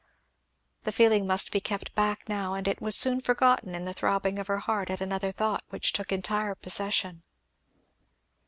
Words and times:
The 0.81 0.91
feeling 0.91 1.27
must 1.27 1.51
be 1.51 1.59
kept 1.61 1.93
back 1.93 2.27
now, 2.27 2.55
and 2.55 2.67
it 2.67 2.81
was 2.81 2.95
soon 2.95 3.21
forgotten 3.21 3.75
in 3.75 3.85
the 3.85 3.93
throbbing 3.93 4.39
of 4.39 4.47
her 4.47 4.57
heart 4.57 4.89
at 4.89 4.99
another 4.99 5.31
thought 5.31 5.63
which 5.69 5.93
took 5.93 6.11
entire 6.11 6.55
possession. 6.55 7.21